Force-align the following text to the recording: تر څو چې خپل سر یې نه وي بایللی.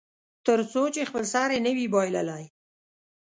تر 0.45 0.59
څو 0.71 0.83
چې 0.95 1.01
خپل 1.09 1.23
سر 1.33 1.49
یې 1.55 1.59
نه 1.65 1.71
وي 1.77 1.87
بایللی. 1.93 2.43